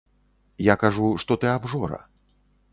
[0.67, 2.03] Я кажу, што ты абжора.